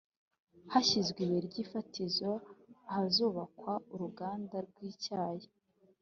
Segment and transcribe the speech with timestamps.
[0.71, 2.31] Hashyizwe ibuye ryifatizo
[2.89, 5.47] ahazubakwa uruganda rwicyayi